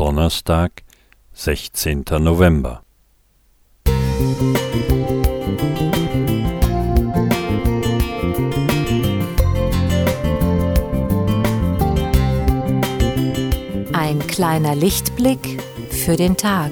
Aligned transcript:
Donnerstag, 0.00 0.82
16. 1.34 2.04
November. 2.20 2.82
Ein 13.92 14.26
kleiner 14.26 14.74
Lichtblick 14.74 15.62
für 15.90 16.16
den 16.16 16.34
Tag. 16.38 16.70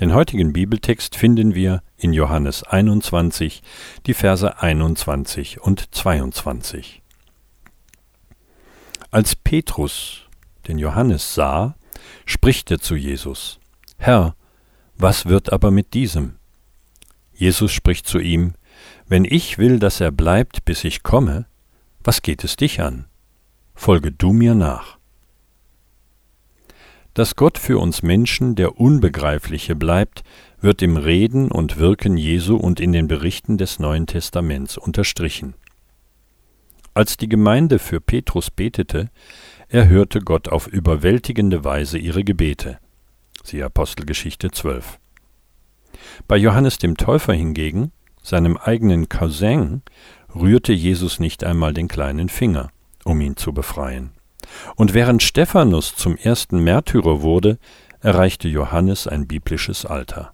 Den 0.00 0.12
heutigen 0.12 0.52
Bibeltext 0.52 1.16
finden 1.16 1.54
wir 1.54 1.82
in 1.96 2.12
Johannes 2.12 2.62
21, 2.62 3.62
die 4.04 4.12
Verse 4.12 4.60
21 4.60 5.62
und 5.62 5.94
22. 5.94 7.02
Als 9.10 9.34
Petrus 9.34 10.26
den 10.68 10.76
Johannes 10.78 11.34
sah, 11.34 11.76
spricht 12.26 12.70
er 12.70 12.78
zu 12.78 12.94
Jesus, 12.94 13.58
Herr, 13.96 14.36
was 14.98 15.24
wird 15.26 15.50
aber 15.50 15.70
mit 15.70 15.94
diesem? 15.94 16.36
Jesus 17.32 17.72
spricht 17.72 18.06
zu 18.06 18.18
ihm, 18.18 18.52
Wenn 19.06 19.24
ich 19.24 19.56
will, 19.56 19.78
dass 19.78 20.00
er 20.00 20.10
bleibt, 20.10 20.66
bis 20.66 20.84
ich 20.84 21.04
komme, 21.04 21.46
was 22.04 22.20
geht 22.20 22.44
es 22.44 22.56
dich 22.56 22.82
an? 22.82 23.06
Folge 23.74 24.12
du 24.12 24.34
mir 24.34 24.54
nach 24.54 24.95
dass 27.16 27.34
Gott 27.34 27.56
für 27.56 27.78
uns 27.78 28.02
Menschen 28.02 28.56
der 28.56 28.78
Unbegreifliche 28.78 29.74
bleibt, 29.74 30.22
wird 30.60 30.82
im 30.82 30.98
Reden 30.98 31.50
und 31.50 31.78
Wirken 31.78 32.18
Jesu 32.18 32.56
und 32.56 32.78
in 32.78 32.92
den 32.92 33.08
Berichten 33.08 33.56
des 33.56 33.78
Neuen 33.78 34.06
Testaments 34.06 34.76
unterstrichen. 34.76 35.54
Als 36.92 37.16
die 37.16 37.30
Gemeinde 37.30 37.78
für 37.78 38.02
Petrus 38.02 38.50
betete, 38.50 39.08
erhörte 39.68 40.20
Gott 40.20 40.50
auf 40.50 40.66
überwältigende 40.66 41.64
Weise 41.64 41.96
ihre 41.96 42.22
Gebete. 42.22 42.80
Siehe 43.42 43.64
Apostelgeschichte 43.64 44.50
12. 44.50 44.98
Bei 46.28 46.36
Johannes 46.36 46.76
dem 46.76 46.98
Täufer 46.98 47.32
hingegen, 47.32 47.92
seinem 48.22 48.58
eigenen 48.58 49.08
Cousin, 49.08 49.80
rührte 50.34 50.74
Jesus 50.74 51.18
nicht 51.18 51.44
einmal 51.44 51.72
den 51.72 51.88
kleinen 51.88 52.28
Finger, 52.28 52.68
um 53.04 53.22
ihn 53.22 53.38
zu 53.38 53.54
befreien. 53.54 54.15
Und 54.76 54.94
während 54.94 55.22
Stephanus 55.22 55.94
zum 55.94 56.16
ersten 56.16 56.62
Märtyrer 56.62 57.22
wurde, 57.22 57.58
erreichte 58.00 58.48
Johannes 58.48 59.06
ein 59.06 59.26
biblisches 59.26 59.84
Alter. 59.84 60.32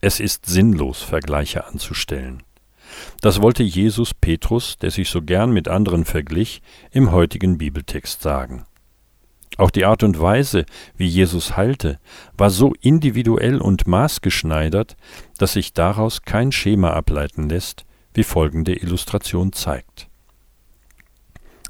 Es 0.00 0.20
ist 0.20 0.46
sinnlos, 0.46 1.02
Vergleiche 1.02 1.66
anzustellen. 1.66 2.42
Das 3.20 3.42
wollte 3.42 3.62
Jesus 3.62 4.14
Petrus, 4.14 4.78
der 4.78 4.90
sich 4.90 5.10
so 5.10 5.22
gern 5.22 5.50
mit 5.50 5.68
anderen 5.68 6.04
verglich, 6.04 6.62
im 6.90 7.10
heutigen 7.12 7.58
Bibeltext 7.58 8.22
sagen. 8.22 8.64
Auch 9.56 9.70
die 9.70 9.84
Art 9.84 10.04
und 10.04 10.20
Weise, 10.20 10.64
wie 10.96 11.06
Jesus 11.06 11.56
heilte, 11.56 11.98
war 12.36 12.48
so 12.48 12.74
individuell 12.80 13.60
und 13.60 13.88
maßgeschneidert, 13.88 14.96
dass 15.36 15.54
sich 15.54 15.72
daraus 15.72 16.22
kein 16.22 16.52
Schema 16.52 16.92
ableiten 16.92 17.48
lässt, 17.48 17.84
wie 18.14 18.22
folgende 18.22 18.74
Illustration 18.74 19.52
zeigt. 19.52 20.07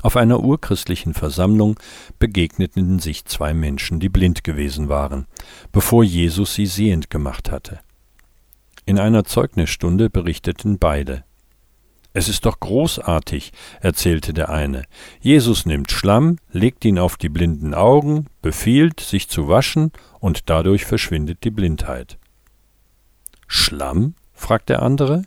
Auf 0.03 0.17
einer 0.17 0.41
urchristlichen 0.41 1.15
Versammlung 1.15 1.79
begegneten 2.19 2.99
sich 2.99 3.25
zwei 3.25 3.53
Menschen, 3.55 4.01
die 4.01 4.09
blind 4.09 4.45
gewesen 4.45 4.89
waren, 4.89 5.27
bevor 5.73 6.05
Jesus 6.05 6.55
sie 6.55 6.67
sehend 6.67 7.11
gemacht 7.11 7.51
hatte. 7.51 7.81
In 8.87 8.99
einer 8.99 9.25
Zeugnisstunde 9.25 10.09
berichteten 10.09 10.79
beide. 10.79 11.25
Es 12.15 12.29
ist 12.29 12.47
doch 12.47 12.59
großartig, 12.59 13.53
erzählte 13.81 14.33
der 14.33 14.49
eine. 14.49 14.85
Jesus 15.21 15.67
nimmt 15.67 15.93
Schlamm, 15.93 16.39
legt 16.51 16.85
ihn 16.85 16.99
auf 16.99 17.17
die 17.17 17.29
blinden 17.29 17.75
Augen, 17.75 18.27
befiehlt, 18.41 19.01
sich 19.01 19.29
zu 19.29 19.47
waschen, 19.49 19.93
und 20.21 20.49
dadurch 20.49 20.85
verschwindet 20.85 21.45
die 21.45 21.51
Blindheit. 21.51 22.19
Schlamm? 23.47 24.15
fragt 24.33 24.69
der 24.69 24.83
andere. 24.83 25.23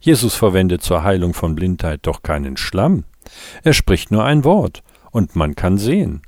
Jesus 0.00 0.34
verwendet 0.34 0.82
zur 0.82 1.02
Heilung 1.02 1.34
von 1.34 1.54
Blindheit 1.54 2.00
doch 2.02 2.22
keinen 2.22 2.56
Schlamm. 2.56 3.04
Er 3.62 3.72
spricht 3.72 4.10
nur 4.10 4.24
ein 4.24 4.44
Wort, 4.44 4.82
und 5.10 5.36
man 5.36 5.54
kann 5.54 5.78
sehen. 5.78 6.22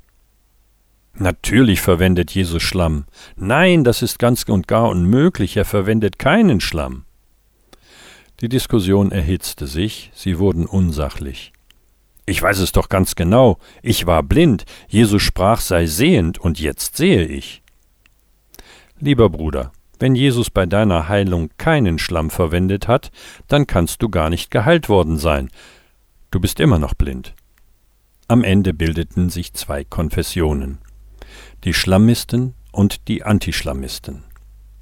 Natürlich 1.13 1.81
verwendet 1.81 2.31
Jesus 2.31 2.61
Schlamm. 2.61 3.05
Nein, 3.35 3.83
das 3.83 4.01
ist 4.01 4.19
ganz 4.19 4.43
und 4.43 4.67
gar 4.67 4.89
unmöglich, 4.89 5.57
er 5.57 5.65
verwendet 5.65 6.19
keinen 6.19 6.61
Schlamm. 6.61 7.05
Die 8.39 8.49
Diskussion 8.49 9.11
erhitzte 9.11 9.65
sich, 9.65 10.11
sie 10.13 10.37
wurden 10.37 10.67
unsachlich. 10.67 11.53
Ich 12.27 12.41
weiß 12.41 12.59
es 12.59 12.71
doch 12.71 12.87
ganz 12.87 13.15
genau, 13.15 13.57
ich 13.81 14.05
war 14.05 14.21
blind, 14.21 14.65
Jesus 14.87 15.23
sprach 15.23 15.59
sei 15.59 15.87
sehend, 15.87 16.37
und 16.37 16.59
jetzt 16.59 16.97
sehe 16.97 17.25
ich. 17.25 17.63
Lieber 18.99 19.29
Bruder, 19.29 19.71
wenn 19.99 20.13
Jesus 20.13 20.51
bei 20.51 20.65
deiner 20.65 21.09
Heilung 21.09 21.49
keinen 21.57 21.97
Schlamm 21.97 22.29
verwendet 22.29 22.87
hat, 22.87 23.11
dann 23.47 23.65
kannst 23.65 24.03
du 24.03 24.09
gar 24.09 24.29
nicht 24.29 24.51
geheilt 24.51 24.87
worden 24.87 25.17
sein, 25.17 25.49
Du 26.29 26.41
bist 26.41 26.59
immer 26.59 26.77
noch 26.77 26.93
blind. 26.93 27.33
Am 28.27 28.43
Ende 28.43 28.73
bildeten 28.73 29.29
sich 29.29 29.53
zwei 29.53 29.85
Konfessionen. 29.85 30.79
Die 31.63 31.73
Schlammisten 31.73 32.53
und 32.71 33.07
die 33.07 33.23
Antischlammisten. 33.23 34.23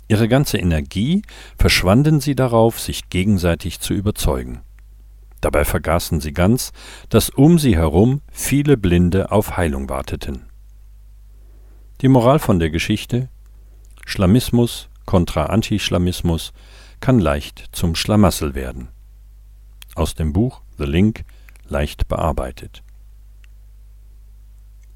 Ihre 0.08 0.28
ganze 0.28 0.58
Energie 0.58 1.22
verschwanden 1.58 2.20
sie 2.20 2.36
darauf, 2.36 2.80
sich 2.80 3.10
gegenseitig 3.10 3.80
zu 3.80 3.94
überzeugen. 3.94 4.62
Dabei 5.42 5.66
vergaßen 5.66 6.22
sie 6.22 6.34
ganz, 6.34 6.72
dass 7.10 7.30
um 7.30 7.60
sie 7.60 7.76
herum 7.76 8.22
viele 8.32 8.78
Blinde 8.78 9.32
auf 9.32 9.56
Heilung 9.56 9.88
warteten. 9.90 10.50
Die 12.02 12.08
Moral 12.08 12.40
von 12.40 12.60
der 12.60 12.72
Geschichte 12.72 13.30
Schlammismus 14.06 14.90
kontra 15.06 15.46
Antischlammismus 15.46 16.54
kann 17.00 17.20
leicht 17.20 17.70
zum 17.72 17.94
Schlamassel 17.96 18.56
werden. 18.56 18.90
Aus 19.96 20.16
dem 20.16 20.34
Buch 20.34 20.62
The 20.78 20.86
Link 20.86 21.24
leicht 21.68 22.08
bearbeitet. 22.08 22.84